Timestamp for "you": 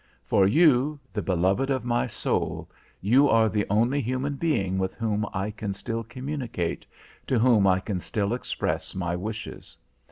0.47-0.99, 3.01-3.29